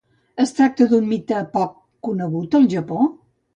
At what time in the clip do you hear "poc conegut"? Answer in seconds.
1.59-2.61